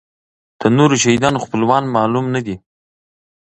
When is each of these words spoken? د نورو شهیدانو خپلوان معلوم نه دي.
د 0.59 0.61
نورو 0.77 0.95
شهیدانو 1.03 1.43
خپلوان 1.45 1.83
معلوم 1.95 2.25
نه 2.35 2.41
دي. 2.45 2.55